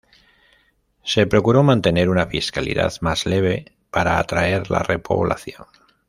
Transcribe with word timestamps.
Se 1.03 1.27
procuró 1.27 1.61
mantener 1.61 2.09
una 2.09 2.25
fiscalidad 2.25 2.91
más 3.01 3.27
leve 3.27 3.71
para 3.91 4.17
atraer 4.17 4.71
la 4.71 4.79
repoblación. 4.81 5.67